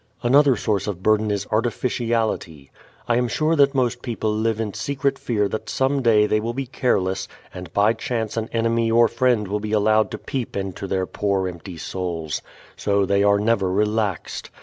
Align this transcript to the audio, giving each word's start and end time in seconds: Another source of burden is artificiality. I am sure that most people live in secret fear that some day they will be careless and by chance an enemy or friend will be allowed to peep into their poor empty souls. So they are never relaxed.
Another 0.23 0.55
source 0.55 0.87
of 0.87 1.03
burden 1.03 1.29
is 1.29 1.45
artificiality. 1.51 2.71
I 3.07 3.17
am 3.17 3.27
sure 3.27 3.55
that 3.55 3.75
most 3.75 4.01
people 4.01 4.33
live 4.33 4.59
in 4.59 4.73
secret 4.73 5.19
fear 5.19 5.47
that 5.49 5.69
some 5.69 6.01
day 6.01 6.25
they 6.25 6.39
will 6.39 6.55
be 6.55 6.65
careless 6.65 7.27
and 7.53 7.71
by 7.71 7.93
chance 7.93 8.35
an 8.35 8.49
enemy 8.51 8.89
or 8.89 9.07
friend 9.07 9.47
will 9.47 9.59
be 9.59 9.73
allowed 9.73 10.09
to 10.09 10.17
peep 10.17 10.57
into 10.57 10.87
their 10.87 11.05
poor 11.05 11.47
empty 11.47 11.77
souls. 11.77 12.41
So 12.75 13.05
they 13.05 13.21
are 13.21 13.37
never 13.37 13.71
relaxed. 13.71 14.49